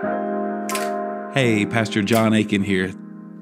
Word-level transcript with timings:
Hey, 0.00 1.66
Pastor 1.66 2.02
John 2.02 2.32
Aiken 2.32 2.62
here. 2.62 2.92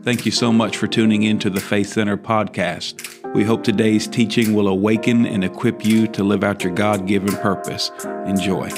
Thank 0.03 0.27
you 0.27 0.33
so 0.33 0.53
much 0.53 0.77
for 0.77 0.89
tuning 0.89 1.23
in 1.23 1.39
to 1.39 1.51
the 1.51 1.61
Faith 1.61 1.91
Center 1.91 2.17
podcast. 2.17 3.33
We 3.33 3.45
hope 3.45 3.63
today's 3.63 4.09
teaching 4.09 4.55
will 4.55 4.67
awaken 4.67 5.25
and 5.25 5.45
equip 5.45 5.85
you 5.85 6.09
to 6.09 6.25
live 6.25 6.43
out 6.43 6.65
your 6.65 6.75
God 6.75 7.07
given 7.07 7.37
purpose. 7.37 7.93
Enjoy. 8.27 8.69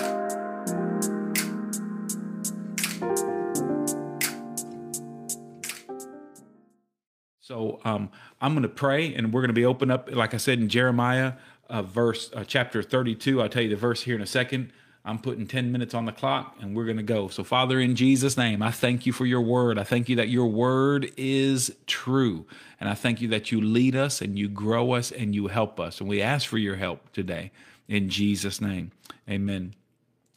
So 7.41 7.81
um, 7.85 8.11
I'm 8.43 8.53
going 8.53 8.63
to 8.63 8.69
pray, 8.69 9.15
and 9.15 9.33
we're 9.33 9.41
going 9.41 9.49
to 9.49 9.55
be 9.55 9.65
open 9.65 9.91
up, 9.91 10.11
like 10.13 10.35
I 10.35 10.37
said 10.37 10.59
in 10.59 10.69
Jeremiah, 10.69 11.35
uh, 11.71 11.81
verse 11.81 12.31
uh, 12.35 12.45
chapter 12.47 12.83
32. 12.83 13.41
I'll 13.41 13.49
tell 13.49 13.63
you 13.63 13.71
the 13.71 13.77
verse 13.77 14.03
here 14.03 14.17
in 14.17 14.23
a 14.23 14.27
second. 14.27 14.71
I'm 15.05 15.19
putting 15.19 15.47
10 15.47 15.73
minutes 15.73 15.95
on 15.95 16.05
the 16.05 16.13
clock 16.13 16.57
and 16.61 16.77
we're 16.77 16.85
going 16.85 16.99
to 16.99 17.03
go. 17.03 17.29
So, 17.29 17.43
Father, 17.43 17.81
in 17.81 17.97
Jesus' 17.97 18.37
name, 18.37 18.63
I 18.63 18.71
thank 18.71 19.07
you 19.07 19.13
for 19.13 19.25
your 19.25 19.41
word. 19.41 19.79
I 19.79 19.85
thank 19.85 20.09
you 20.09 20.17
that 20.17 20.29
your 20.29 20.47
word 20.47 21.11
is 21.17 21.75
true. 21.87 22.47
And 22.79 22.89
I 22.89 22.95
thank 22.95 23.23
you 23.23 23.29
that 23.29 23.51
you 23.51 23.61
lead 23.61 23.97
us 23.97 24.21
and 24.21 24.39
you 24.39 24.49
grow 24.49 24.93
us 24.93 25.11
and 25.11 25.35
you 25.35 25.47
help 25.47 25.81
us. 25.81 26.01
And 26.01 26.09
we 26.09 26.21
ask 26.21 26.47
for 26.47 26.59
your 26.59 26.77
help 26.77 27.13
today 27.13 27.51
in 27.89 28.11
Jesus' 28.11 28.61
name. 28.61 28.93
Amen. 29.29 29.75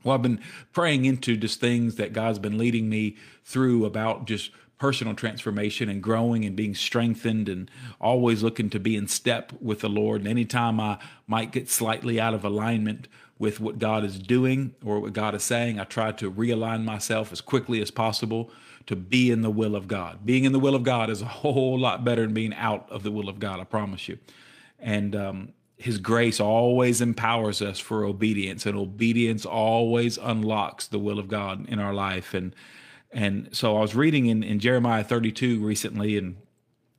Well, 0.03 0.15
I've 0.15 0.21
been 0.21 0.41
praying 0.71 1.05
into 1.05 1.35
just 1.35 1.59
things 1.59 1.95
that 1.95 2.13
God's 2.13 2.39
been 2.39 2.57
leading 2.57 2.89
me 2.89 3.17
through 3.43 3.85
about 3.85 4.25
just 4.25 4.51
personal 4.77 5.13
transformation 5.13 5.87
and 5.87 6.01
growing 6.01 6.43
and 6.43 6.55
being 6.55 6.75
strengthened 6.75 7.47
and 7.47 7.71
always 8.01 8.43
looking 8.43 8.69
to 8.69 8.79
be 8.79 8.97
in 8.97 9.07
step 9.07 9.53
with 9.61 9.79
the 9.79 9.89
Lord. 9.89 10.21
And 10.21 10.27
anytime 10.27 10.79
I 10.79 10.99
might 11.27 11.51
get 11.51 11.69
slightly 11.69 12.19
out 12.19 12.33
of 12.33 12.43
alignment 12.43 13.07
with 13.43 13.59
what 13.59 13.77
God 13.77 14.05
is 14.05 14.17
doing 14.17 14.73
or 14.85 15.01
what 15.01 15.11
God 15.11 15.35
is 15.35 15.43
saying. 15.43 15.77
I 15.77 15.83
try 15.83 16.13
to 16.13 16.31
realign 16.31 16.85
myself 16.85 17.29
as 17.33 17.41
quickly 17.41 17.81
as 17.81 17.91
possible 17.91 18.49
to 18.85 18.95
be 18.95 19.31
in 19.31 19.41
the 19.41 19.49
will 19.49 19.75
of 19.75 19.85
God. 19.85 20.25
Being 20.25 20.45
in 20.45 20.53
the 20.53 20.59
will 20.59 20.75
of 20.75 20.83
God 20.83 21.09
is 21.09 21.21
a 21.21 21.25
whole 21.43 21.77
lot 21.77 22.05
better 22.05 22.21
than 22.21 22.33
being 22.33 22.53
out 22.53 22.89
of 22.89 23.03
the 23.03 23.11
will 23.11 23.27
of 23.27 23.39
God, 23.39 23.59
I 23.59 23.65
promise 23.65 24.07
you. 24.07 24.17
And 24.79 25.13
um, 25.13 25.49
His 25.75 25.97
grace 25.97 26.39
always 26.39 27.01
empowers 27.01 27.61
us 27.61 27.79
for 27.79 28.05
obedience, 28.05 28.65
and 28.65 28.77
obedience 28.77 29.45
always 29.45 30.17
unlocks 30.17 30.87
the 30.87 30.99
will 30.99 31.19
of 31.19 31.27
God 31.27 31.67
in 31.67 31.79
our 31.79 31.93
life. 31.93 32.33
And 32.33 32.55
and 33.11 33.49
so 33.51 33.75
I 33.75 33.81
was 33.81 33.93
reading 33.93 34.27
in, 34.27 34.41
in 34.41 34.59
Jeremiah 34.59 35.03
32 35.03 35.59
recently, 35.59 36.17
and 36.17 36.37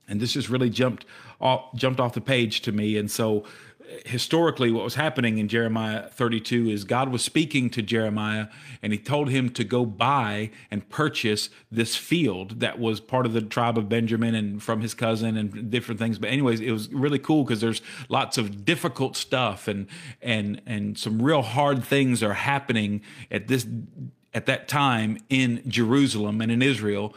and 0.06 0.20
this 0.20 0.34
just 0.34 0.50
really 0.50 0.69
jumped 0.69 1.06
off 1.41 1.74
jumped 1.74 2.00
off 2.00 2.12
the 2.12 2.20
page 2.20 2.60
to 2.62 2.72
me. 2.72 2.98
And 2.98 3.10
so 3.10 3.44
historically 4.04 4.70
what 4.70 4.84
was 4.84 4.94
happening 4.94 5.38
in 5.38 5.48
Jeremiah 5.48 6.08
32 6.08 6.68
is 6.68 6.84
God 6.84 7.10
was 7.10 7.22
speaking 7.22 7.70
to 7.70 7.82
Jeremiah 7.82 8.48
and 8.82 8.92
he 8.92 8.98
told 8.98 9.30
him 9.30 9.50
to 9.50 9.64
go 9.64 9.84
buy 9.84 10.50
and 10.70 10.88
purchase 10.88 11.50
this 11.70 11.96
field 11.96 12.60
that 12.60 12.78
was 12.78 13.00
part 13.00 13.26
of 13.26 13.32
the 13.32 13.42
tribe 13.42 13.78
of 13.78 13.88
Benjamin 13.88 14.34
and 14.34 14.62
from 14.62 14.80
his 14.80 14.94
cousin 14.94 15.36
and 15.36 15.70
different 15.70 15.98
things. 15.98 16.18
But 16.18 16.30
anyways 16.30 16.60
it 16.60 16.70
was 16.70 16.88
really 16.92 17.18
cool 17.18 17.44
because 17.44 17.60
there's 17.60 17.82
lots 18.08 18.38
of 18.38 18.64
difficult 18.64 19.16
stuff 19.16 19.68
and 19.68 19.86
and 20.22 20.60
and 20.66 20.98
some 20.98 21.20
real 21.20 21.42
hard 21.42 21.84
things 21.84 22.22
are 22.22 22.34
happening 22.34 23.02
at 23.30 23.48
this 23.48 23.66
at 24.32 24.46
that 24.46 24.66
time 24.66 25.19
in 25.28 25.62
Jerusalem 25.69 26.41
and 26.41 26.50
in 26.50 26.62
Israel 26.62 27.14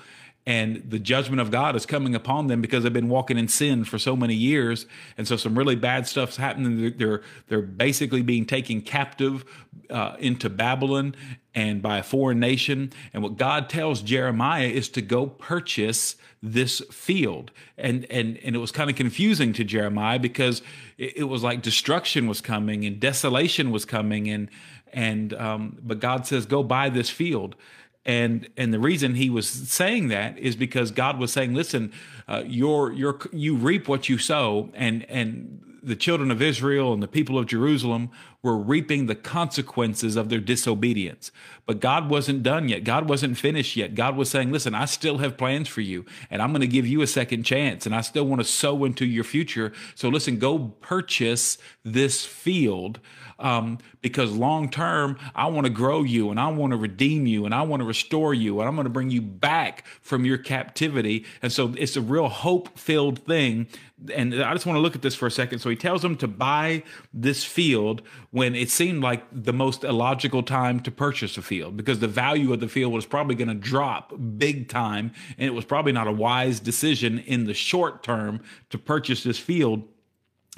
and 0.47 0.81
the 0.89 0.97
judgment 0.97 1.41
of 1.41 1.51
God 1.51 1.75
is 1.75 1.85
coming 1.85 2.15
upon 2.15 2.47
them 2.47 2.61
because 2.61 2.83
they've 2.83 2.93
been 2.93 3.09
walking 3.09 3.37
in 3.37 3.49
sin 3.49 3.83
for 3.83 3.99
so 3.99 4.15
many 4.15 4.33
years, 4.33 4.85
and 5.17 5.27
so 5.27 5.35
some 5.35 5.57
really 5.57 5.75
bad 5.75 6.07
stuff's 6.07 6.37
happening. 6.37 6.93
They're 6.97 7.21
they're 7.49 7.61
basically 7.61 8.21
being 8.21 8.45
taken 8.45 8.79
captive 8.79 9.43
uh, 9.89 10.15
into 10.19 10.49
Babylon 10.49 11.15
and 11.53 11.81
by 11.81 11.97
a 11.97 12.03
foreign 12.03 12.39
nation. 12.39 12.93
And 13.13 13.23
what 13.23 13.35
God 13.35 13.67
tells 13.67 14.01
Jeremiah 14.01 14.67
is 14.67 14.87
to 14.89 15.01
go 15.01 15.27
purchase 15.27 16.15
this 16.41 16.79
field, 16.91 17.51
and 17.77 18.05
and 18.09 18.37
and 18.37 18.55
it 18.55 18.59
was 18.59 18.71
kind 18.71 18.89
of 18.89 18.95
confusing 18.95 19.51
to 19.51 19.65
Jeremiah 19.65 20.17
because 20.17 20.61
it, 20.97 21.17
it 21.17 21.23
was 21.25 21.43
like 21.43 21.61
destruction 21.61 22.25
was 22.25 22.39
coming 22.39 22.85
and 22.85 23.01
desolation 23.01 23.69
was 23.69 23.83
coming, 23.83 24.29
and 24.29 24.47
and 24.93 25.33
um, 25.33 25.77
but 25.83 25.99
God 25.99 26.25
says 26.25 26.45
go 26.45 26.63
buy 26.63 26.87
this 26.87 27.09
field 27.09 27.57
and 28.07 28.47
and 28.55 28.73
the 28.73 28.79
reason 28.79 29.15
he 29.15 29.29
was 29.29 29.47
saying 29.47 30.07
that 30.07 30.39
is 30.39 30.55
because 30.55 30.91
God 30.91 31.19
was 31.19 31.31
saying, 31.31 31.53
"Listen, 31.53 31.91
uh, 32.27 32.43
you 32.47 33.55
reap 33.57 33.87
what 33.87 34.07
you 34.07 34.17
sow," 34.17 34.69
and 34.73 35.03
and 35.09 35.61
the 35.83 35.95
children 35.95 36.31
of 36.31 36.41
Israel 36.41 36.93
and 36.93 37.01
the 37.01 37.07
people 37.07 37.37
of 37.37 37.45
Jerusalem 37.45 38.09
were 38.41 38.57
reaping 38.57 39.05
the 39.05 39.15
consequences 39.15 40.15
of 40.15 40.29
their 40.29 40.39
disobedience. 40.39 41.31
But 41.65 41.79
God 41.79 42.09
wasn't 42.09 42.43
done 42.43 42.67
yet. 42.67 42.83
God 42.83 43.07
wasn't 43.07 43.37
finished 43.37 43.75
yet. 43.75 43.95
God 43.95 44.15
was 44.15 44.29
saying, 44.29 44.51
Listen, 44.51 44.73
I 44.73 44.85
still 44.85 45.17
have 45.19 45.37
plans 45.37 45.67
for 45.67 45.81
you, 45.81 46.05
and 46.29 46.41
I'm 46.41 46.51
going 46.51 46.61
to 46.61 46.67
give 46.67 46.87
you 46.87 47.01
a 47.01 47.07
second 47.07 47.43
chance, 47.43 47.85
and 47.85 47.93
I 47.93 48.01
still 48.01 48.25
want 48.25 48.39
to 48.39 48.45
sow 48.45 48.85
into 48.85 49.05
your 49.05 49.23
future. 49.25 49.73
So 49.95 50.07
listen, 50.07 50.39
go 50.39 50.59
purchase 50.81 51.57
this 51.83 52.25
field 52.25 52.99
um, 53.39 53.77
because 54.01 54.31
long 54.31 54.69
term, 54.69 55.17
I 55.35 55.47
want 55.47 55.65
to 55.65 55.71
grow 55.71 56.03
you 56.03 56.29
and 56.31 56.39
I 56.39 56.47
want 56.47 56.71
to 56.71 56.77
redeem 56.77 57.27
you 57.27 57.45
and 57.45 57.53
I 57.53 57.61
want 57.61 57.81
to 57.81 57.85
restore 57.85 58.33
you 58.33 58.59
and 58.59 58.67
I'm 58.67 58.75
going 58.75 58.85
to 58.85 58.89
bring 58.89 59.09
you 59.09 59.21
back 59.21 59.85
from 60.01 60.25
your 60.25 60.37
captivity. 60.37 61.25
And 61.41 61.51
so 61.51 61.73
it's 61.77 61.95
a 61.95 62.01
real 62.01 62.29
hope 62.29 62.77
filled 62.77 63.19
thing. 63.19 63.67
And 64.13 64.41
I 64.43 64.53
just 64.53 64.65
want 64.65 64.77
to 64.77 64.81
look 64.81 64.95
at 64.95 65.01
this 65.01 65.15
for 65.15 65.25
a 65.25 65.31
second. 65.31 65.59
So 65.59 65.69
he 65.69 65.75
tells 65.75 66.03
them 66.03 66.15
to 66.17 66.27
buy 66.27 66.83
this 67.13 67.43
field 67.43 68.01
when 68.31 68.55
it 68.55 68.69
seemed 68.69 69.01
like 69.01 69.23
the 69.31 69.53
most 69.53 69.83
illogical 69.83 70.43
time 70.43 70.79
to 70.81 70.91
purchase 70.91 71.37
a 71.37 71.41
field 71.41 71.75
because 71.77 71.99
the 71.99 72.07
value 72.07 72.53
of 72.53 72.59
the 72.59 72.67
field 72.67 72.93
was 72.93 73.05
probably 73.05 73.35
going 73.35 73.47
to 73.47 73.55
drop 73.55 74.13
big 74.37 74.69
time. 74.69 75.11
And 75.37 75.47
it 75.47 75.53
was 75.53 75.65
probably 75.65 75.91
not 75.91 76.07
a 76.07 76.11
wise 76.11 76.59
decision 76.59 77.19
in 77.19 77.45
the 77.45 77.53
short 77.53 78.03
term 78.03 78.41
to 78.69 78.77
purchase 78.77 79.23
this 79.23 79.39
field 79.39 79.83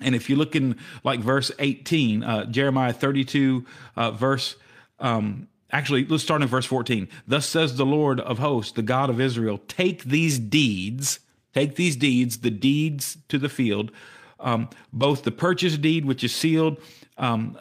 and 0.02 0.16
if 0.16 0.30
you 0.30 0.36
look 0.36 0.56
in 0.56 0.78
like 1.04 1.20
verse 1.20 1.52
18, 1.60 2.24
uh, 2.24 2.46
Jeremiah 2.46 2.94
32, 2.94 3.66
uh, 3.96 4.12
verse, 4.12 4.56
um, 5.00 5.48
actually, 5.72 6.06
let's 6.06 6.24
start 6.24 6.42
in 6.42 6.48
verse 6.48 6.66
14. 6.66 7.08
Thus 7.28 7.46
says 7.46 7.78
the 7.78 7.86
Lord 7.86 8.20
of 8.20 8.40
hosts, 8.40 8.72
the 8.72 8.82
God 8.82 9.10
of 9.10 9.20
Israel, 9.20 9.60
take 9.68 10.04
these 10.04 10.40
deeds, 10.40 11.20
take 11.54 11.76
these 11.76 11.96
deeds, 11.96 12.40
the 12.40 12.52
deeds 12.52 13.18
to 13.28 13.38
the 13.38 13.50
field, 13.50 13.92
um, 14.40 14.70
both 14.94 15.24
the 15.24 15.32
purchase 15.32 15.78
deed, 15.78 16.06
which 16.06 16.24
is 16.24 16.34
sealed, 16.34 16.78
um, 17.18 17.58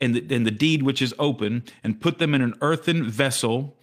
and, 0.00 0.14
the, 0.14 0.34
and 0.34 0.46
the 0.46 0.50
deed 0.50 0.82
which 0.82 1.00
is 1.00 1.14
open, 1.18 1.64
and 1.82 2.00
put 2.00 2.18
them 2.18 2.34
in 2.34 2.42
an 2.42 2.54
earthen 2.60 3.08
vessel 3.08 3.76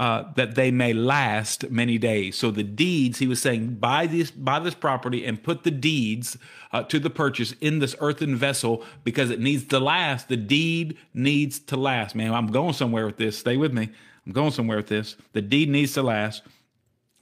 uh, 0.00 0.32
that 0.34 0.54
they 0.54 0.70
may 0.70 0.94
last 0.94 1.70
many 1.70 1.98
days. 1.98 2.34
So 2.34 2.50
the 2.50 2.62
deeds, 2.62 3.18
he 3.18 3.26
was 3.26 3.42
saying, 3.42 3.74
buy 3.74 4.06
this 4.06 4.30
buy 4.30 4.58
this 4.58 4.74
property 4.74 5.26
and 5.26 5.42
put 5.42 5.62
the 5.62 5.70
deeds 5.70 6.38
uh, 6.72 6.84
to 6.84 6.98
the 6.98 7.10
purchase 7.10 7.52
in 7.60 7.80
this 7.80 7.94
earthen 8.00 8.34
vessel 8.34 8.82
because 9.04 9.28
it 9.28 9.40
needs 9.40 9.64
to 9.64 9.78
last. 9.78 10.28
The 10.28 10.38
deed 10.38 10.96
needs 11.12 11.58
to 11.58 11.76
last. 11.76 12.14
Man, 12.14 12.32
I'm 12.32 12.46
going 12.46 12.72
somewhere 12.72 13.04
with 13.04 13.18
this. 13.18 13.36
Stay 13.36 13.58
with 13.58 13.74
me. 13.74 13.90
I'm 14.24 14.32
going 14.32 14.52
somewhere 14.52 14.78
with 14.78 14.86
this. 14.86 15.16
The 15.34 15.42
deed 15.42 15.68
needs 15.68 15.92
to 15.92 16.02
last 16.02 16.44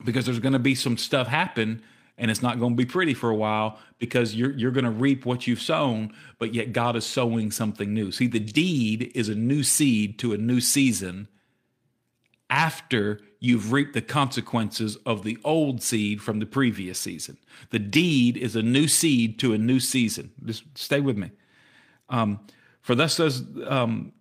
because 0.05 0.25
there's 0.25 0.39
going 0.39 0.53
to 0.53 0.61
be 0.61 0.77
some 0.77 0.97
stuff 0.97 1.27
happen 1.27 1.83
and 2.17 2.31
it's 2.31 2.43
not 2.43 2.61
going 2.61 2.75
to 2.75 2.77
be 2.77 2.87
pretty 2.87 3.13
for 3.13 3.29
a 3.29 3.35
while 3.35 3.81
because 3.99 4.37
you're 4.37 4.53
you're 4.53 4.71
going 4.71 4.85
to 4.85 4.91
reap 4.93 5.27
what 5.27 5.49
you've 5.49 5.61
sown 5.61 6.15
but 6.39 6.55
yet 6.55 6.73
God 6.73 6.95
is 6.95 7.05
sowing 7.05 7.51
something 7.51 7.93
new. 7.93 8.13
See 8.13 8.29
the 8.29 8.39
deed 8.39 9.11
is 9.17 9.29
a 9.29 9.35
new 9.35 9.65
seed 9.65 10.17
to 10.21 10.33
a 10.33 10.39
new 10.39 10.61
season 10.61 11.27
after 12.51 13.21
you've 13.41 13.73
reaped 13.73 13.95
the 13.95 14.03
consequences 14.03 14.97
of 15.07 15.23
the 15.23 15.39
old 15.45 15.83
seed 15.83 16.21
from 16.21 16.39
the 16.39 16.47
previous 16.47 16.99
season. 16.99 17.37
The 17.71 17.79
deed 17.79 18.37
is 18.37 18.57
a 18.57 18.63
new 18.63 18.89
seed 18.89 19.39
to 19.41 19.53
a 19.53 19.59
new 19.59 19.81
season. 19.81 20.33
Just 20.45 20.65
stay 20.77 21.01
with 21.01 21.17
me. 21.17 21.31
Um, 22.09 22.41
for 22.81 22.95
thus 22.95 23.15
says, 23.15 23.45
um, 23.67 24.13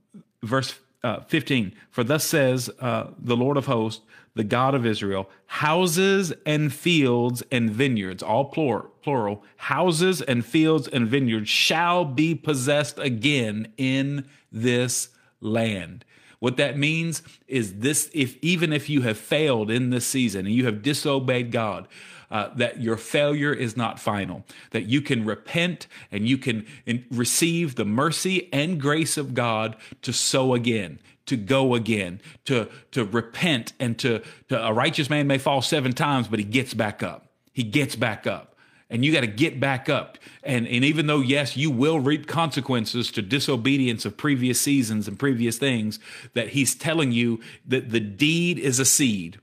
verse 0.44 0.78
uh, 1.04 1.22
15, 1.22 1.74
for 1.90 2.04
thus 2.04 2.26
says 2.26 2.70
uh, 2.80 3.08
the 3.18 3.38
Lord 3.38 3.58
of 3.58 3.66
hosts, 3.66 4.02
the 4.36 4.44
God 4.44 4.76
of 4.76 4.86
Israel, 4.86 5.30
houses 5.48 6.32
and 6.46 6.72
fields 6.72 7.42
and 7.52 7.72
vineyards, 7.72 8.22
all 8.22 8.46
plural, 8.46 8.92
plural, 9.02 9.44
houses 9.58 10.22
and 10.22 10.46
fields 10.46 10.88
and 10.88 11.08
vineyards 11.08 11.50
shall 11.50 12.06
be 12.06 12.36
possessed 12.36 13.00
again 13.00 13.74
in 13.78 14.28
this 14.52 15.10
land. 15.42 16.06
What 16.40 16.58
that 16.58 16.78
means 16.78 17.24
is 17.48 17.80
this 17.80 18.10
if 18.14 18.38
even 18.44 18.72
if 18.72 18.90
you 18.90 19.02
have 19.02 19.18
failed 19.18 19.72
in 19.72 19.90
this 19.90 20.06
season 20.06 20.46
and 20.46 20.54
you 20.54 20.66
have 20.66 20.82
disobeyed 20.82 21.52
God, 21.52 21.88
uh, 22.30 22.50
that 22.56 22.82
your 22.82 22.98
failure 22.98 23.54
is 23.54 23.78
not 23.78 24.00
final, 24.00 24.46
that 24.72 24.84
you 24.84 25.02
can 25.02 25.26
repent 25.26 25.88
and 26.12 26.28
you 26.28 26.38
can 26.38 26.66
in, 26.86 27.06
receive 27.10 27.76
the 27.76 27.86
mercy 27.86 28.50
and 28.52 28.82
grace 28.82 29.18
of 29.18 29.34
God 29.34 29.76
to 30.02 30.12
sow 30.12 30.54
again, 30.54 31.00
to 31.26 31.38
go 31.38 31.74
again, 31.74 32.20
to, 32.46 32.68
to 32.92 33.06
repent, 33.06 33.74
and 33.80 33.98
to, 34.00 34.22
to 34.50 34.62
a 34.62 34.74
righteous 34.74 35.10
man 35.10 35.26
may 35.26 35.38
fall 35.38 35.62
seven 35.62 35.94
times, 35.94 36.28
but 36.28 36.40
he 36.40 36.46
gets 36.46 36.74
back 36.74 37.02
up. 37.02 37.28
He 37.54 37.64
gets 37.64 37.96
back 37.96 38.28
up. 38.28 38.57
And 38.90 39.04
you 39.04 39.12
got 39.12 39.22
to 39.22 39.28
get 39.28 39.60
back 39.60 39.90
up. 39.90 40.18
And, 40.44 40.68
and 40.68 40.84
even 40.86 41.08
though, 41.08 41.20
yes, 41.20 41.58
you 41.58 41.70
will 41.70 42.00
reap 42.00 42.28
consequences 42.28 43.12
to 43.12 43.22
disobedience 43.22 44.06
of 44.06 44.18
previous 44.18 44.62
seasons 44.62 45.08
and 45.08 45.20
previous 45.20 45.58
things, 45.58 46.00
that 46.34 46.50
he's 46.50 46.74
telling 46.74 47.12
you 47.12 47.42
that 47.66 47.90
the 47.90 48.00
deed 48.00 48.58
is 48.58 48.80
a 48.80 48.86
seed 48.86 49.40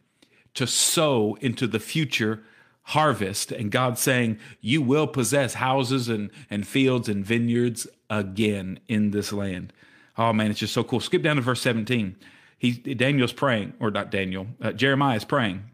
to 0.54 0.66
sow 0.66 1.36
into 1.40 1.66
the 1.66 1.80
future 1.80 2.42
harvest. 2.88 3.52
And 3.52 3.70
God's 3.70 4.00
saying, 4.00 4.38
you 4.60 4.80
will 4.80 5.06
possess 5.06 5.54
houses 5.54 6.08
and, 6.08 6.30
and 6.50 6.66
fields 6.66 7.08
and 7.08 7.24
vineyards 7.24 7.86
again 8.08 8.78
in 8.88 9.10
this 9.10 9.32
land. 9.32 9.72
Oh 10.16 10.32
man, 10.32 10.50
it's 10.50 10.60
just 10.60 10.74
so 10.74 10.84
cool. 10.84 11.00
Skip 11.00 11.22
down 11.22 11.36
to 11.36 11.42
verse 11.42 11.60
17. 11.60 12.16
He, 12.56 12.72
Daniel's 12.72 13.32
praying, 13.32 13.74
or 13.80 13.90
not 13.90 14.10
Daniel, 14.10 14.46
uh, 14.62 14.72
Jeremiah 14.72 15.16
is 15.16 15.24
praying. 15.24 15.64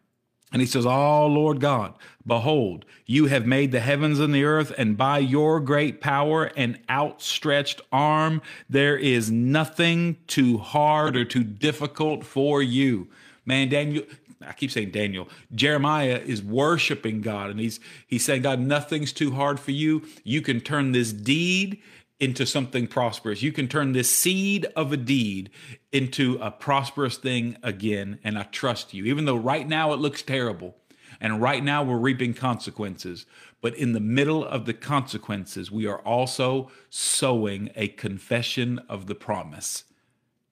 And 0.52 0.60
he 0.60 0.66
says, 0.66 0.84
Oh 0.84 1.26
Lord 1.26 1.60
God, 1.60 1.94
behold, 2.26 2.84
you 3.06 3.26
have 3.26 3.46
made 3.46 3.72
the 3.72 3.80
heavens 3.80 4.18
and 4.18 4.34
the 4.34 4.44
earth, 4.44 4.72
and 4.76 4.96
by 4.96 5.18
your 5.18 5.60
great 5.60 6.00
power 6.00 6.50
and 6.56 6.78
outstretched 6.88 7.80
arm, 7.92 8.42
there 8.68 8.96
is 8.96 9.30
nothing 9.30 10.16
too 10.26 10.58
hard 10.58 11.16
or 11.16 11.24
too 11.24 11.44
difficult 11.44 12.24
for 12.24 12.62
you. 12.62 13.08
Man, 13.44 13.68
Daniel, 13.68 14.04
I 14.46 14.52
keep 14.52 14.70
saying 14.70 14.90
Daniel. 14.90 15.28
Jeremiah 15.54 16.20
is 16.24 16.42
worshiping 16.42 17.20
God 17.20 17.50
and 17.50 17.60
he's 17.60 17.78
he's 18.06 18.24
saying, 18.24 18.42
God, 18.42 18.58
nothing's 18.58 19.12
too 19.12 19.32
hard 19.32 19.60
for 19.60 19.70
you. 19.70 20.02
You 20.24 20.40
can 20.40 20.60
turn 20.60 20.92
this 20.92 21.12
deed 21.12 21.82
into 22.20 22.44
something 22.44 22.86
prosperous. 22.86 23.42
You 23.42 23.50
can 23.50 23.66
turn 23.66 23.92
this 23.92 24.10
seed 24.10 24.66
of 24.76 24.92
a 24.92 24.96
deed 24.96 25.50
into 25.90 26.38
a 26.40 26.50
prosperous 26.50 27.16
thing 27.16 27.56
again. 27.62 28.18
And 28.22 28.38
I 28.38 28.42
trust 28.44 28.92
you, 28.92 29.06
even 29.06 29.24
though 29.24 29.36
right 29.36 29.66
now 29.66 29.92
it 29.92 29.98
looks 29.98 30.22
terrible. 30.22 30.76
And 31.20 31.42
right 31.42 31.64
now 31.64 31.82
we're 31.82 31.98
reaping 31.98 32.34
consequences. 32.34 33.26
But 33.60 33.74
in 33.74 33.92
the 33.92 34.00
middle 34.00 34.44
of 34.44 34.66
the 34.66 34.74
consequences, 34.74 35.70
we 35.70 35.86
are 35.86 35.98
also 36.00 36.70
sowing 36.88 37.70
a 37.74 37.88
confession 37.88 38.78
of 38.88 39.06
the 39.06 39.14
promise 39.14 39.84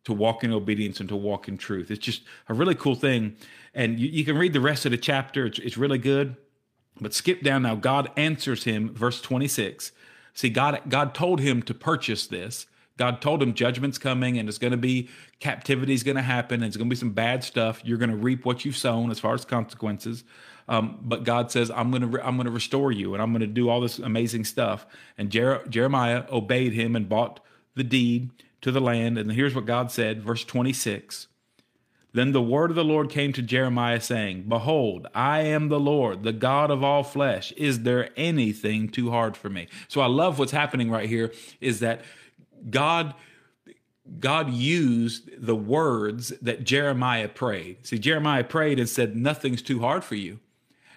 to 0.04 0.12
walk 0.14 0.42
in 0.42 0.52
obedience 0.52 1.00
and 1.00 1.08
to 1.10 1.16
walk 1.16 1.48
in 1.48 1.58
truth. 1.58 1.90
It's 1.90 2.04
just 2.04 2.22
a 2.48 2.54
really 2.54 2.74
cool 2.74 2.94
thing. 2.94 3.36
And 3.74 4.00
you, 4.00 4.08
you 4.08 4.24
can 4.24 4.38
read 4.38 4.54
the 4.54 4.60
rest 4.60 4.86
of 4.86 4.90
the 4.90 4.98
chapter, 4.98 5.46
it's, 5.46 5.58
it's 5.58 5.76
really 5.76 5.98
good. 5.98 6.36
But 7.00 7.14
skip 7.14 7.42
down 7.42 7.62
now. 7.62 7.76
God 7.76 8.10
answers 8.16 8.64
him, 8.64 8.92
verse 8.94 9.20
26. 9.20 9.92
See, 10.38 10.50
God, 10.50 10.82
God 10.88 11.14
told 11.14 11.40
him 11.40 11.62
to 11.62 11.74
purchase 11.74 12.28
this. 12.28 12.68
God 12.96 13.20
told 13.20 13.42
him 13.42 13.54
judgment's 13.54 13.98
coming 13.98 14.38
and 14.38 14.48
it's 14.48 14.58
going 14.58 14.70
to 14.70 14.76
be 14.76 15.08
captivity 15.40 15.94
is 15.94 16.04
going 16.04 16.16
to 16.16 16.22
happen. 16.22 16.62
And 16.62 16.66
it's 16.66 16.76
going 16.76 16.88
to 16.88 16.94
be 16.94 16.98
some 16.98 17.10
bad 17.10 17.42
stuff. 17.42 17.80
You're 17.84 17.98
going 17.98 18.10
to 18.10 18.16
reap 18.16 18.44
what 18.44 18.64
you've 18.64 18.76
sown 18.76 19.10
as 19.10 19.18
far 19.18 19.34
as 19.34 19.44
consequences. 19.44 20.22
Um, 20.68 21.00
but 21.02 21.24
God 21.24 21.50
says, 21.50 21.72
I'm 21.72 21.90
going 21.90 22.02
to 22.02 22.06
re- 22.06 22.20
I'm 22.22 22.36
going 22.36 22.46
to 22.46 22.52
restore 22.52 22.92
you 22.92 23.14
and 23.14 23.22
I'm 23.22 23.32
going 23.32 23.40
to 23.40 23.48
do 23.48 23.68
all 23.68 23.80
this 23.80 23.98
amazing 23.98 24.44
stuff. 24.44 24.86
And 25.16 25.28
Jer- 25.28 25.64
Jeremiah 25.68 26.24
obeyed 26.30 26.72
him 26.72 26.94
and 26.94 27.08
bought 27.08 27.40
the 27.74 27.82
deed 27.82 28.30
to 28.60 28.70
the 28.70 28.80
land. 28.80 29.18
And 29.18 29.32
here's 29.32 29.56
what 29.56 29.66
God 29.66 29.90
said, 29.90 30.22
verse 30.22 30.44
26. 30.44 31.26
Then 32.18 32.32
the 32.32 32.42
word 32.42 32.70
of 32.70 32.74
the 32.74 32.82
Lord 32.82 33.10
came 33.10 33.32
to 33.34 33.42
Jeremiah, 33.42 34.00
saying, 34.00 34.46
Behold, 34.48 35.06
I 35.14 35.42
am 35.42 35.68
the 35.68 35.78
Lord, 35.78 36.24
the 36.24 36.32
God 36.32 36.68
of 36.68 36.82
all 36.82 37.04
flesh. 37.04 37.52
Is 37.52 37.84
there 37.84 38.10
anything 38.16 38.88
too 38.88 39.12
hard 39.12 39.36
for 39.36 39.48
me? 39.48 39.68
So 39.86 40.00
I 40.00 40.06
love 40.06 40.36
what's 40.36 40.50
happening 40.50 40.90
right 40.90 41.08
here 41.08 41.32
is 41.60 41.78
that 41.78 42.00
God. 42.68 43.14
God 44.18 44.50
used 44.50 45.28
the 45.36 45.54
words 45.54 46.30
that 46.40 46.64
Jeremiah 46.64 47.28
prayed. 47.28 47.86
See, 47.86 47.98
Jeremiah 47.98 48.42
prayed 48.42 48.78
and 48.78 48.88
said, 48.88 49.14
Nothing's 49.14 49.60
too 49.60 49.80
hard 49.80 50.02
for 50.02 50.14
you. 50.14 50.40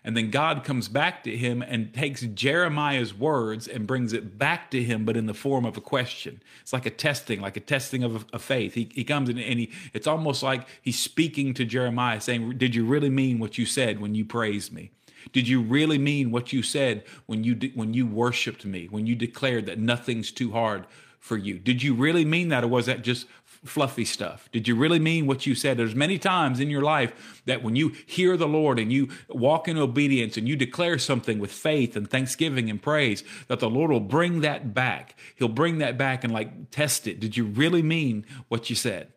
And 0.03 0.17
then 0.17 0.31
God 0.31 0.63
comes 0.63 0.87
back 0.87 1.23
to 1.25 1.37
him 1.37 1.61
and 1.61 1.93
takes 1.93 2.21
Jeremiah's 2.21 3.13
words 3.13 3.67
and 3.67 3.85
brings 3.85 4.13
it 4.13 4.37
back 4.37 4.71
to 4.71 4.81
him, 4.81 5.05
but 5.05 5.15
in 5.15 5.27
the 5.27 5.33
form 5.33 5.63
of 5.63 5.77
a 5.77 5.81
question. 5.81 6.41
It's 6.61 6.73
like 6.73 6.87
a 6.87 6.91
testing, 6.91 7.39
like 7.39 7.55
a 7.55 7.59
testing 7.59 8.03
of 8.03 8.25
a, 8.33 8.39
faith. 8.39 8.73
He, 8.73 8.89
he 8.93 9.03
comes 9.03 9.29
and 9.29 9.37
he, 9.37 9.71
it's 9.93 10.07
almost 10.07 10.41
like 10.41 10.67
he's 10.81 10.97
speaking 10.97 11.53
to 11.53 11.65
Jeremiah 11.65 12.19
saying, 12.19 12.57
Did 12.57 12.73
you 12.73 12.83
really 12.83 13.11
mean 13.11 13.37
what 13.37 13.59
you 13.59 13.65
said 13.67 14.01
when 14.01 14.15
you 14.15 14.25
praised 14.25 14.73
me? 14.73 14.91
Did 15.33 15.47
you 15.47 15.61
really 15.61 15.99
mean 15.99 16.31
what 16.31 16.51
you 16.51 16.63
said 16.63 17.03
when 17.27 17.43
you 17.43 17.55
when 17.75 17.93
you 17.93 18.07
worshiped 18.07 18.65
me, 18.65 18.87
when 18.89 19.05
you 19.05 19.15
declared 19.15 19.67
that 19.67 19.77
nothing's 19.79 20.31
too 20.31 20.51
hard 20.51 20.87
for 21.19 21.37
you? 21.37 21.59
Did 21.59 21.83
you 21.83 21.93
really 21.93 22.25
mean 22.25 22.49
that, 22.49 22.63
or 22.63 22.67
was 22.67 22.87
that 22.87 23.03
just 23.03 23.27
fluffy 23.63 24.05
stuff? 24.05 24.49
Did 24.51 24.67
you 24.67 24.75
really 24.75 24.99
mean 24.99 25.27
what 25.27 25.45
you 25.45 25.53
said? 25.53 25.77
There's 25.77 25.93
many 25.93 26.17
times 26.17 26.59
in 26.59 26.69
your 26.69 26.81
life 26.81 27.41
that 27.45 27.61
when 27.61 27.75
you 27.75 27.93
hear 28.05 28.35
the 28.35 28.47
Lord 28.47 28.79
and 28.79 28.91
you 28.91 29.09
walk 29.29 29.67
in 29.67 29.77
obedience 29.77 30.35
and 30.35 30.47
you 30.47 30.55
declare 30.55 30.97
something 30.97 31.37
with 31.37 31.51
faith 31.51 31.95
and 31.95 32.09
thanksgiving 32.09 32.69
and 32.69 32.81
praise, 32.81 33.23
that 33.47 33.59
the 33.59 33.69
Lord 33.69 33.91
will 33.91 33.99
bring 33.99 34.41
that 34.41 34.73
back. 34.73 35.15
He'll 35.35 35.47
bring 35.47 35.77
that 35.77 35.97
back 35.97 36.23
and 36.23 36.33
like 36.33 36.71
test 36.71 37.05
it. 37.05 37.19
Did 37.19 37.37
you 37.37 37.45
really 37.45 37.83
mean 37.83 38.25
what 38.47 38.69
you 38.69 38.75
said? 38.75 39.13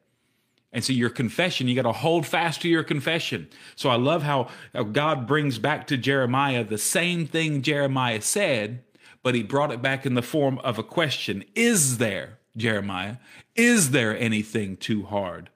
And 0.72 0.84
so 0.84 0.92
your 0.92 1.10
confession, 1.10 1.68
you 1.68 1.76
got 1.76 1.82
to 1.82 1.92
hold 1.92 2.26
fast 2.26 2.60
to 2.62 2.68
your 2.68 2.82
confession. 2.82 3.48
So 3.76 3.90
I 3.90 3.94
love 3.94 4.24
how 4.24 4.48
God 4.92 5.26
brings 5.26 5.58
back 5.58 5.86
to 5.86 5.96
Jeremiah 5.96 6.64
the 6.64 6.78
same 6.78 7.26
thing 7.26 7.62
Jeremiah 7.62 8.20
said, 8.20 8.82
but 9.22 9.36
he 9.36 9.42
brought 9.42 9.70
it 9.70 9.80
back 9.80 10.04
in 10.04 10.14
the 10.14 10.20
form 10.20 10.58
of 10.58 10.78
a 10.78 10.82
question. 10.82 11.44
Is 11.54 11.98
there 11.98 12.40
Jeremiah, 12.56 13.16
is 13.54 13.90
there 13.90 14.16
anything 14.16 14.76
too 14.76 15.04
hard 15.04 15.50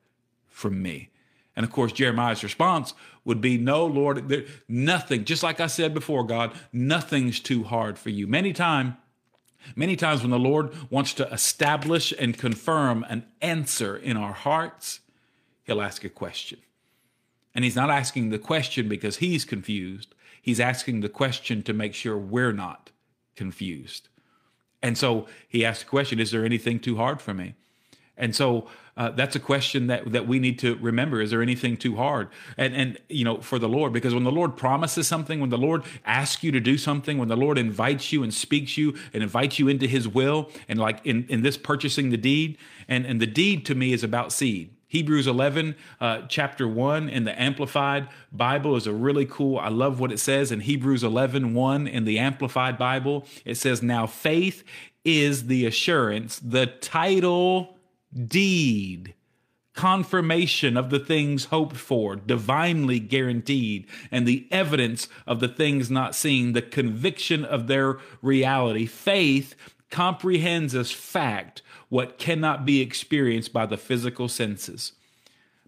for 0.47 0.71
me? 0.71 1.11
And 1.55 1.65
of 1.65 1.73
course, 1.73 1.93
Jeremiah's 1.93 2.45
response 2.45 2.95
would 3.25 3.41
be, 3.41 3.59
No, 3.59 3.85
Lord, 3.85 4.29
there, 4.29 4.45
nothing. 4.69 5.25
Just 5.25 5.43
like 5.43 5.61
I 5.61 5.67
said 5.67 5.93
before, 5.93 6.25
God, 6.25 6.53
nothing's 6.73 7.41
too 7.41 7.65
hard 7.65 7.99
for 7.99 8.11
you. 8.11 8.27
Many 8.27 8.53
times, 8.53 8.95
many 9.75 9.97
times 9.97 10.23
when 10.23 10.31
the 10.31 10.39
Lord 10.39 10.73
wants 10.91 11.13
to 11.15 11.29
establish 11.33 12.13
and 12.19 12.39
confirm 12.39 13.05
an 13.09 13.27
answer 13.43 13.97
in 13.97 14.17
our 14.17 14.33
hearts, 14.33 15.01
He'll 15.65 15.83
ask 15.83 16.05
a 16.05 16.09
question. 16.09 16.61
And 17.55 17.65
He's 17.65 17.77
not 17.77 17.91
asking 17.91 18.31
the 18.31 18.39
question 18.39 18.89
because 18.89 19.17
He's 19.17 19.45
confused. 19.45 20.15
He's 20.41 20.61
asking 20.61 21.01
the 21.01 21.09
question 21.09 21.63
to 21.65 21.73
make 21.73 21.95
sure 21.95 22.17
we're 22.17 22.53
not 22.53 22.91
confused. 23.35 24.09
And 24.83 24.97
so 24.97 25.27
he 25.49 25.65
asked 25.65 25.81
the 25.81 25.87
question, 25.87 26.21
is 26.21 26.31
there 26.31 26.45
anything 26.45 26.79
too 26.79 26.97
hard 26.97 27.21
for 27.21 27.35
me? 27.35 27.55
And 28.17 28.35
so 28.35 28.69
uh, 28.97 29.11
that's 29.11 29.37
a 29.37 29.41
question 29.41 29.87
that 29.87 30.11
that 30.11 30.27
we 30.27 30.41
need 30.41 30.59
to 30.59 30.75
remember. 30.77 31.21
Is 31.21 31.31
there 31.31 31.41
anything 31.41 31.77
too 31.77 31.95
hard? 31.95 32.29
And 32.57 32.75
and 32.75 32.99
you 33.09 33.25
know, 33.25 33.41
for 33.41 33.61
the 33.61 33.69
Lord, 33.69 33.93
because 33.93 34.13
when 34.13 34.25
the 34.25 34.33
Lord 34.33 34.57
promises 34.57 35.07
something, 35.07 35.39
when 35.39 35.51
the 35.51 35.57
Lord 35.57 35.85
asks 36.05 36.43
you 36.43 36.51
to 36.51 36.59
do 36.59 36.77
something, 36.77 37.17
when 37.17 37.29
the 37.29 37.37
Lord 37.37 37.59
invites 37.59 38.13
you 38.13 38.25
and 38.25 38.35
speaks 38.35 38.77
you 38.77 38.97
and 39.15 39.23
invites 39.23 39.61
you 39.61 39.69
into 39.69 39.87
His 39.87 40.09
will, 40.09 40.51
and 40.69 40.81
like 40.81 41.01
in 41.07 41.27
in 41.29 41.43
this 41.43 41.57
purchasing 41.57 42.11
the 42.11 42.17
deed, 42.17 42.59
and 42.89 43.07
and 43.07 43.21
the 43.21 43.27
deed 43.27 43.65
to 43.67 43.77
me 43.77 43.93
is 43.93 44.03
about 44.03 44.33
seed. 44.33 44.71
Hebrews 44.89 45.27
11, 45.27 45.77
uh, 46.01 46.23
chapter 46.29 46.67
1 46.67 47.11
in 47.11 47.25
the 47.25 47.41
Amplified 47.41 48.09
Bible 48.33 48.75
is 48.75 48.87
a 48.87 48.93
really 48.93 49.27
cool. 49.27 49.59
I 49.59 49.69
love 49.69 50.01
what 50.01 50.11
it 50.11 50.19
says 50.19 50.51
in 50.51 50.61
Hebrews 50.61 51.05
11, 51.05 51.53
1 51.53 51.87
in 51.87 52.07
the 52.07 52.19
Amplified 52.19 52.79
Bible. 52.79 53.27
It 53.45 53.57
says, 53.57 53.83
Now 53.83 54.07
faith 54.07 54.65
is 55.05 55.47
the 55.47 55.67
assurance, 55.67 56.39
the 56.39 56.67
title 56.67 57.77
deed, 58.27 59.13
confirmation 59.75 60.79
of 60.79 60.89
the 60.89 60.99
things 60.99 61.47
hoped 61.47 61.77
for, 61.77 62.17
divinely 62.17 62.99
guaranteed, 62.99 63.87
and 64.11 64.27
the 64.27 64.49
evidence 64.51 65.07
of 65.27 65.41
the 65.41 65.49
things 65.49 65.91
not 65.91 66.15
seen, 66.15 66.55
the 66.55 66.63
conviction 66.63 67.45
of 67.45 67.67
their 67.67 67.99
reality. 68.23 68.87
Faith 68.87 69.55
comprehends 69.91 70.75
as 70.75 70.91
fact 70.91 71.63
what 71.89 72.19
cannot 72.19 72.65
be 72.67 72.81
experienced 72.81 73.53
by 73.53 73.67
the 73.67 73.77
physical 73.77 74.29
senses. 74.29 74.93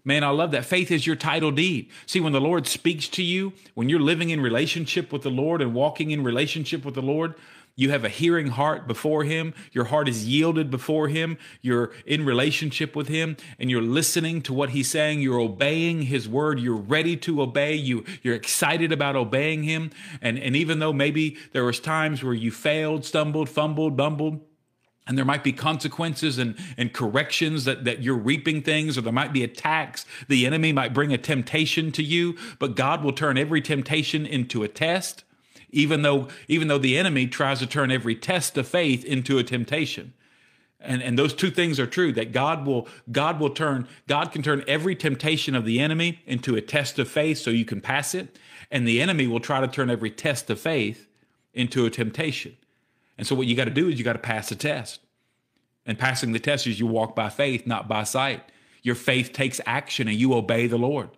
Man, 0.03 0.23
I 0.23 0.29
love 0.29 0.51
that. 0.51 0.65
Faith 0.65 0.89
is 0.89 1.05
your 1.05 1.15
title 1.15 1.51
deed. 1.51 1.89
See, 2.07 2.19
when 2.19 2.33
the 2.33 2.41
Lord 2.41 2.65
speaks 2.65 3.07
to 3.09 3.23
you, 3.23 3.53
when 3.75 3.87
you're 3.87 3.99
living 3.99 4.31
in 4.31 4.41
relationship 4.41 5.13
with 5.13 5.21
the 5.21 5.29
Lord 5.29 5.61
and 5.61 5.75
walking 5.75 6.09
in 6.09 6.23
relationship 6.23 6.83
with 6.83 6.95
the 6.95 7.03
Lord, 7.03 7.35
you 7.75 7.89
have 7.91 8.03
a 8.03 8.09
hearing 8.09 8.47
heart 8.47 8.87
before 8.87 9.23
Him. 9.23 9.53
Your 9.71 9.85
heart 9.85 10.07
is 10.07 10.27
yielded 10.27 10.69
before 10.69 11.07
Him. 11.07 11.37
You're 11.61 11.91
in 12.05 12.25
relationship 12.25 12.95
with 12.95 13.07
Him 13.07 13.37
and 13.59 13.69
you're 13.69 13.81
listening 13.81 14.41
to 14.43 14.53
what 14.53 14.71
He's 14.71 14.89
saying. 14.89 15.21
You're 15.21 15.39
obeying 15.39 16.03
His 16.03 16.27
word. 16.27 16.59
You're 16.59 16.75
ready 16.75 17.17
to 17.17 17.41
obey. 17.41 17.75
You, 17.75 18.03
you're 18.21 18.35
excited 18.35 18.91
about 18.91 19.15
obeying 19.15 19.63
Him. 19.63 19.91
And, 20.21 20.37
and 20.37 20.55
even 20.55 20.79
though 20.79 20.93
maybe 20.93 21.37
there 21.53 21.65
was 21.65 21.79
times 21.79 22.23
where 22.23 22.33
you 22.33 22.51
failed, 22.51 23.05
stumbled, 23.05 23.49
fumbled, 23.49 23.95
bumbled, 23.95 24.41
and 25.07 25.17
there 25.17 25.25
might 25.25 25.43
be 25.43 25.51
consequences 25.51 26.37
and, 26.37 26.55
and 26.77 26.93
corrections 26.93 27.65
that, 27.65 27.85
that 27.85 28.03
you're 28.03 28.15
reaping 28.15 28.61
things, 28.61 28.97
or 28.97 29.01
there 29.01 29.11
might 29.11 29.33
be 29.33 29.43
attacks. 29.43 30.05
The 30.27 30.45
enemy 30.45 30.71
might 30.71 30.93
bring 30.93 31.11
a 31.11 31.17
temptation 31.17 31.91
to 31.93 32.03
you, 32.03 32.37
but 32.59 32.75
God 32.75 33.03
will 33.03 33.11
turn 33.11 33.37
every 33.37 33.61
temptation 33.61 34.25
into 34.25 34.63
a 34.63 34.67
test, 34.67 35.23
even 35.71 36.01
though, 36.01 36.27
even 36.47 36.67
though 36.67 36.77
the 36.77 36.97
enemy 36.97 37.27
tries 37.27 37.59
to 37.59 37.67
turn 37.67 37.91
every 37.91 38.15
test 38.15 38.57
of 38.57 38.67
faith 38.67 39.03
into 39.05 39.37
a 39.37 39.43
temptation. 39.43 40.13
And, 40.79 41.03
and 41.03 41.17
those 41.17 41.33
two 41.33 41.51
things 41.51 41.79
are 41.79 41.85
true 41.85 42.11
that 42.13 42.31
God 42.31 42.65
will 42.65 42.87
God 43.11 43.39
will 43.39 43.51
turn 43.51 43.87
God 44.07 44.31
can 44.31 44.41
turn 44.41 44.63
every 44.67 44.95
temptation 44.95 45.53
of 45.53 45.63
the 45.63 45.79
enemy 45.79 46.19
into 46.25 46.55
a 46.55 46.61
test 46.61 46.97
of 46.97 47.07
faith 47.07 47.37
so 47.37 47.51
you 47.51 47.65
can 47.65 47.81
pass 47.81 48.15
it 48.15 48.39
and 48.71 48.87
the 48.87 49.01
enemy 49.01 49.27
will 49.27 49.39
try 49.39 49.61
to 49.61 49.67
turn 49.67 49.91
every 49.91 50.09
test 50.09 50.49
of 50.49 50.59
faith 50.59 51.07
into 51.53 51.85
a 51.85 51.89
temptation. 51.89 52.57
And 53.17 53.27
so 53.27 53.35
what 53.35 53.45
you 53.45 53.55
got 53.55 53.65
to 53.65 53.71
do 53.71 53.89
is 53.89 53.99
you 53.99 54.05
got 54.05 54.13
to 54.13 54.19
pass 54.19 54.49
the 54.49 54.55
test. 54.55 55.01
And 55.85 55.99
passing 55.99 56.31
the 56.31 56.39
test 56.39 56.67
is 56.67 56.79
you 56.79 56.87
walk 56.87 57.15
by 57.15 57.29
faith, 57.29 57.67
not 57.67 57.87
by 57.87 58.03
sight. 58.03 58.43
Your 58.81 58.95
faith 58.95 59.33
takes 59.33 59.59
action 59.65 60.07
and 60.07 60.17
you 60.17 60.33
obey 60.33 60.67
the 60.67 60.77
Lord. 60.77 61.09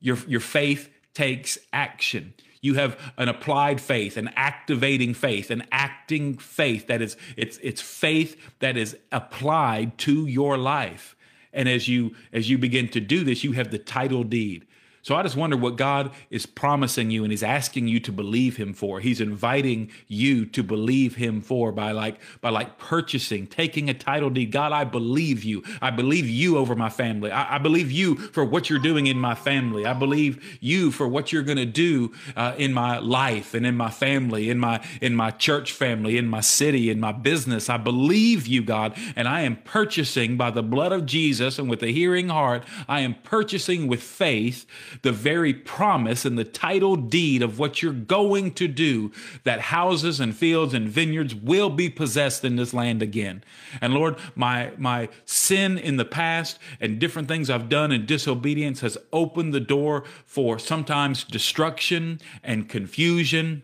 Your, 0.00 0.16
your 0.26 0.40
faith 0.40 0.90
takes 1.12 1.58
action. 1.72 2.34
You 2.64 2.76
have 2.76 2.98
an 3.18 3.28
applied 3.28 3.78
faith, 3.78 4.16
an 4.16 4.30
activating 4.36 5.12
faith, 5.12 5.50
an 5.50 5.66
acting 5.70 6.38
faith 6.38 6.86
that 6.86 7.02
is 7.02 7.14
it's 7.36 7.58
it's 7.62 7.82
faith 7.82 8.40
that 8.60 8.78
is 8.78 8.96
applied 9.12 9.98
to 9.98 10.24
your 10.24 10.56
life. 10.56 11.14
And 11.52 11.68
as 11.68 11.88
you 11.88 12.16
as 12.32 12.48
you 12.48 12.56
begin 12.56 12.88
to 12.88 13.00
do 13.00 13.22
this, 13.22 13.44
you 13.44 13.52
have 13.52 13.70
the 13.70 13.76
title 13.76 14.24
deed. 14.24 14.66
So 15.04 15.14
I 15.14 15.22
just 15.22 15.36
wonder 15.36 15.58
what 15.58 15.76
God 15.76 16.12
is 16.30 16.46
promising 16.46 17.10
you 17.10 17.24
and 17.24 17.30
He's 17.30 17.42
asking 17.42 17.88
you 17.88 18.00
to 18.00 18.10
believe 18.10 18.56
Him 18.56 18.72
for. 18.72 19.00
He's 19.00 19.20
inviting 19.20 19.90
you 20.08 20.46
to 20.46 20.62
believe 20.62 21.16
Him 21.16 21.42
for 21.42 21.72
by 21.72 21.92
like 21.92 22.18
by 22.40 22.48
like 22.48 22.78
purchasing, 22.78 23.46
taking 23.46 23.90
a 23.90 23.94
title 23.94 24.30
deed. 24.30 24.50
God, 24.50 24.72
I 24.72 24.84
believe 24.84 25.44
you. 25.44 25.62
I 25.82 25.90
believe 25.90 26.26
you 26.26 26.56
over 26.56 26.74
my 26.74 26.88
family. 26.88 27.30
I, 27.30 27.56
I 27.56 27.58
believe 27.58 27.92
you 27.92 28.16
for 28.16 28.46
what 28.46 28.70
you're 28.70 28.78
doing 28.78 29.06
in 29.06 29.18
my 29.18 29.34
family. 29.34 29.84
I 29.84 29.92
believe 29.92 30.58
you 30.62 30.90
for 30.90 31.06
what 31.06 31.32
you're 31.32 31.42
going 31.42 31.58
to 31.58 31.66
do 31.66 32.14
uh, 32.34 32.54
in 32.56 32.72
my 32.72 32.98
life 32.98 33.52
and 33.52 33.66
in 33.66 33.76
my 33.76 33.90
family, 33.90 34.48
in 34.48 34.58
my 34.58 34.82
in 35.02 35.14
my 35.14 35.32
church 35.32 35.72
family, 35.72 36.16
in 36.16 36.28
my 36.28 36.40
city, 36.40 36.88
in 36.88 36.98
my 36.98 37.12
business. 37.12 37.68
I 37.68 37.76
believe 37.76 38.46
you, 38.46 38.62
God, 38.62 38.96
and 39.16 39.28
I 39.28 39.42
am 39.42 39.56
purchasing 39.56 40.38
by 40.38 40.50
the 40.50 40.62
blood 40.62 40.92
of 40.92 41.04
Jesus 41.04 41.58
and 41.58 41.68
with 41.68 41.82
a 41.82 41.92
hearing 41.92 42.30
heart. 42.30 42.64
I 42.88 43.00
am 43.00 43.16
purchasing 43.22 43.86
with 43.86 44.02
faith 44.02 44.64
the 45.02 45.12
very 45.12 45.52
promise 45.52 46.24
and 46.24 46.38
the 46.38 46.44
title 46.44 46.96
deed 46.96 47.42
of 47.42 47.58
what 47.58 47.82
you're 47.82 47.92
going 47.92 48.52
to 48.54 48.68
do, 48.68 49.12
that 49.44 49.60
houses 49.60 50.20
and 50.20 50.34
fields 50.34 50.74
and 50.74 50.88
vineyards 50.88 51.34
will 51.34 51.70
be 51.70 51.88
possessed 51.88 52.44
in 52.44 52.56
this 52.56 52.74
land 52.74 53.02
again. 53.02 53.42
And 53.80 53.94
Lord, 53.94 54.16
my, 54.34 54.72
my 54.76 55.08
sin 55.24 55.78
in 55.78 55.96
the 55.96 56.04
past 56.04 56.58
and 56.80 56.98
different 56.98 57.28
things 57.28 57.50
I've 57.50 57.68
done 57.68 57.92
in 57.92 58.06
disobedience 58.06 58.80
has 58.80 58.98
opened 59.12 59.52
the 59.54 59.60
door 59.60 60.04
for 60.26 60.58
sometimes 60.58 61.24
destruction 61.24 62.20
and 62.42 62.68
confusion 62.68 63.62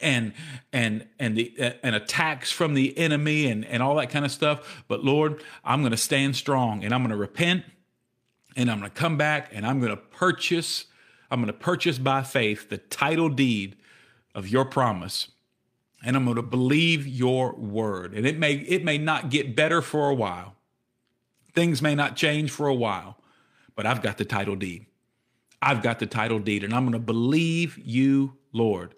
and 0.00 0.32
and 0.72 1.06
and 1.18 1.36
the 1.36 1.52
uh, 1.60 1.70
and 1.82 1.94
attacks 1.94 2.52
from 2.52 2.74
the 2.74 2.96
enemy 2.96 3.46
and 3.46 3.64
and 3.64 3.82
all 3.82 3.96
that 3.96 4.10
kind 4.10 4.24
of 4.24 4.30
stuff 4.30 4.84
but 4.86 5.04
lord 5.04 5.42
i'm 5.64 5.80
going 5.80 5.90
to 5.90 5.96
stand 5.96 6.36
strong 6.36 6.84
and 6.84 6.94
i'm 6.94 7.00
going 7.00 7.10
to 7.10 7.16
repent 7.16 7.64
and 8.56 8.70
I'm 8.70 8.78
going 8.78 8.90
to 8.90 8.96
come 8.96 9.16
back 9.16 9.50
and 9.52 9.66
I'm 9.66 9.80
going 9.80 9.90
to 9.90 9.96
purchase, 9.96 10.86
I'm 11.30 11.40
going 11.40 11.52
to 11.52 11.58
purchase 11.58 11.98
by 11.98 12.22
faith 12.22 12.68
the 12.68 12.78
title 12.78 13.28
deed 13.28 13.76
of 14.34 14.48
your 14.48 14.64
promise. 14.64 15.28
And 16.04 16.14
I'm 16.16 16.24
going 16.24 16.36
to 16.36 16.42
believe 16.42 17.06
your 17.08 17.54
word. 17.54 18.14
And 18.14 18.24
it 18.24 18.38
may 18.38 18.54
it 18.54 18.84
may 18.84 18.98
not 18.98 19.30
get 19.30 19.56
better 19.56 19.82
for 19.82 20.08
a 20.08 20.14
while. 20.14 20.54
Things 21.54 21.82
may 21.82 21.96
not 21.96 22.14
change 22.14 22.52
for 22.52 22.68
a 22.68 22.74
while, 22.74 23.18
but 23.74 23.84
I've 23.84 24.00
got 24.00 24.16
the 24.16 24.24
title 24.24 24.54
deed. 24.54 24.86
I've 25.60 25.82
got 25.82 25.98
the 25.98 26.06
title 26.06 26.38
deed 26.38 26.62
and 26.62 26.72
I'm 26.72 26.84
going 26.84 26.92
to 26.92 26.98
believe 27.00 27.78
you, 27.78 28.34
Lord, 28.52 28.94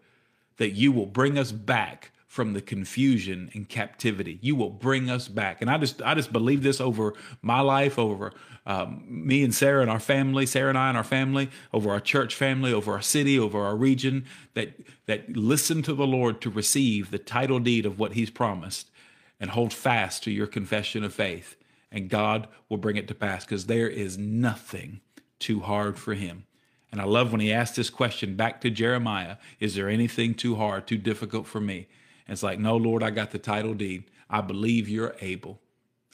that 0.59 0.73
you 0.73 0.93
will 0.93 1.07
bring 1.07 1.39
us 1.39 1.53
back 1.53 2.13
from 2.31 2.53
the 2.53 2.61
confusion 2.61 3.51
and 3.55 3.69
captivity. 3.69 4.39
You 4.41 4.55
will 4.55 4.71
bring 4.71 5.11
us 5.11 5.27
back. 5.27 5.61
And 5.61 5.69
I 5.69 5.79
just 5.79 6.01
I 6.01 6.15
just 6.15 6.33
believe 6.33 6.63
this 6.63 6.81
over 6.81 7.15
my 7.43 7.59
life, 7.59 7.99
over 7.99 8.33
um, 8.65 9.05
me 9.09 9.43
and 9.43 9.53
Sarah 9.53 9.83
and 9.83 9.91
our 9.91 9.99
family, 9.99 10.47
Sarah 10.47 10.69
and 10.69 10.79
I 10.79 10.91
and 10.91 10.97
our 10.97 11.03
family, 11.03 11.51
over 11.73 11.91
our 11.91 11.99
church 11.99 12.37
family, 12.37 12.73
over 12.73 12.93
our 12.93 13.03
city, 13.03 13.37
over 13.37 13.61
our 13.61 13.75
region, 13.75 14.27
that 14.55 14.75
that 15.07 15.37
listen 15.37 15.83
to 15.83 15.93
the 15.93 16.07
Lord 16.07 16.41
to 16.43 16.51
receive 16.51 17.11
the 17.11 17.19
title 17.19 17.59
deed 17.59 17.85
of 17.85 17.99
what 17.99 18.13
He's 18.13 18.31
promised 18.31 18.93
and 19.41 19.51
hold 19.51 19.73
fast 19.73 20.23
to 20.23 20.31
your 20.31 20.47
confession 20.47 21.03
of 21.03 21.13
faith. 21.13 21.57
And 21.91 22.09
God 22.09 22.47
will 22.69 22.77
bring 22.77 22.97
it 22.97 23.09
to 23.09 23.15
pass 23.17 23.45
because 23.45 23.67
there 23.67 23.89
is 23.89 24.17
nothing 24.17 25.01
too 25.41 25.59
hard 25.59 25.99
for 25.99 26.15
Him. 26.15 26.45
And 26.93 27.01
I 27.01 27.05
love 27.07 27.33
when 27.33 27.41
he 27.41 27.53
asked 27.53 27.75
this 27.75 27.91
question 27.91 28.37
back 28.37 28.61
to 28.61 28.71
Jeremiah 28.71 29.37
Is 29.59 29.75
there 29.75 29.89
anything 29.89 30.35
too 30.35 30.55
hard, 30.55 30.87
too 30.87 30.97
difficult 30.99 31.49
for 31.49 31.61
me? 31.61 31.89
It's 32.29 32.43
like, 32.43 32.59
no, 32.59 32.77
Lord, 32.77 33.03
I 33.03 33.11
got 33.11 33.31
the 33.31 33.39
title 33.39 33.75
deed. 33.75 34.05
I 34.29 34.41
believe 34.41 34.89
you're 34.89 35.17
able. 35.21 35.61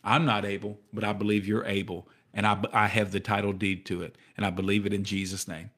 I'm 0.03 0.25
not 0.25 0.45
able, 0.45 0.79
but 0.93 1.05
I 1.05 1.13
believe 1.13 1.47
you're 1.47 1.67
able. 1.67 2.09
And 2.33 2.47
I, 2.47 2.63
I 2.73 2.87
have 2.87 3.13
the 3.13 3.21
title 3.21 3.53
deed 3.53 3.85
to 3.87 4.03
it. 4.03 4.17
And 4.37 4.47
I 4.47 4.51
believe 4.51 4.87
it 4.87 4.95
in 4.95 5.05
Jesus' 5.05 5.47
name. 5.47 5.71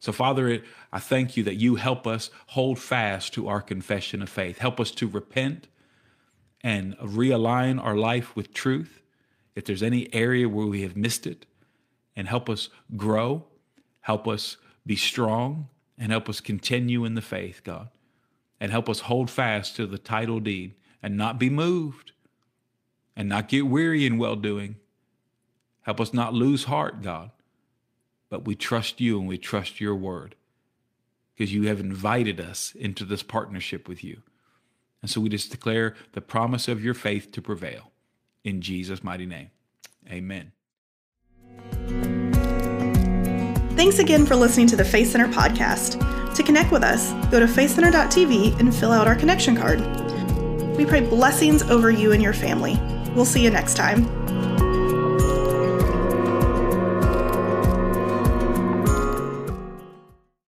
So, 0.00 0.10
Father, 0.10 0.62
I 0.92 0.98
thank 0.98 1.36
you 1.36 1.44
that 1.44 1.56
you 1.56 1.76
help 1.76 2.06
us 2.06 2.30
hold 2.48 2.78
fast 2.80 3.32
to 3.34 3.48
our 3.48 3.60
confession 3.60 4.20
of 4.22 4.28
faith. 4.28 4.58
Help 4.58 4.80
us 4.80 4.90
to 4.92 5.06
repent 5.06 5.68
and 6.62 6.96
realign 6.98 7.82
our 7.82 7.96
life 7.96 8.34
with 8.34 8.52
truth. 8.52 9.00
If 9.54 9.64
there's 9.64 9.82
any 9.82 10.12
area 10.12 10.48
where 10.48 10.66
we 10.66 10.82
have 10.82 10.96
missed 10.96 11.26
it, 11.26 11.46
and 12.14 12.28
help 12.28 12.50
us 12.50 12.68
grow, 12.96 13.44
help 14.00 14.28
us 14.28 14.56
be 14.84 14.96
strong, 14.96 15.68
and 15.96 16.10
help 16.12 16.28
us 16.28 16.40
continue 16.40 17.04
in 17.04 17.14
the 17.14 17.22
faith, 17.22 17.62
God 17.64 17.88
and 18.62 18.70
help 18.70 18.88
us 18.88 19.00
hold 19.00 19.28
fast 19.28 19.74
to 19.74 19.88
the 19.88 19.98
title 19.98 20.38
deed 20.38 20.72
and 21.02 21.16
not 21.16 21.36
be 21.36 21.50
moved 21.50 22.12
and 23.16 23.28
not 23.28 23.48
get 23.48 23.66
weary 23.66 24.06
in 24.06 24.18
well 24.18 24.36
doing. 24.36 24.76
Help 25.80 26.00
us 26.00 26.14
not 26.14 26.32
lose 26.32 26.62
heart, 26.64 27.02
God, 27.02 27.32
but 28.30 28.44
we 28.44 28.54
trust 28.54 29.00
you 29.00 29.18
and 29.18 29.26
we 29.26 29.36
trust 29.36 29.80
your 29.80 29.96
word 29.96 30.36
because 31.34 31.52
you 31.52 31.66
have 31.66 31.80
invited 31.80 32.38
us 32.40 32.72
into 32.76 33.04
this 33.04 33.24
partnership 33.24 33.88
with 33.88 34.04
you. 34.04 34.22
And 35.02 35.10
so 35.10 35.20
we 35.20 35.28
just 35.28 35.50
declare 35.50 35.96
the 36.12 36.20
promise 36.20 36.68
of 36.68 36.84
your 36.84 36.94
faith 36.94 37.32
to 37.32 37.42
prevail 37.42 37.90
in 38.44 38.60
Jesus' 38.60 39.02
mighty 39.02 39.26
name. 39.26 39.50
Amen. 40.08 40.52
Thanks 43.74 43.98
again 43.98 44.24
for 44.24 44.36
listening 44.36 44.68
to 44.68 44.76
the 44.76 44.84
Faith 44.84 45.10
Center 45.10 45.26
podcast. 45.26 46.21
To 46.42 46.46
connect 46.46 46.72
with 46.72 46.82
us, 46.82 47.12
go 47.30 47.38
to 47.38 47.46
faithcenter.tv 47.46 48.58
and 48.58 48.74
fill 48.74 48.90
out 48.90 49.06
our 49.06 49.14
connection 49.14 49.54
card. 49.54 49.78
We 50.76 50.84
pray 50.84 50.98
blessings 50.98 51.62
over 51.62 51.88
you 51.88 52.10
and 52.10 52.20
your 52.20 52.32
family. 52.32 52.80
We'll 53.14 53.24
see 53.24 53.44
you 53.44 53.50
next 53.50 53.74
time. 53.74 54.21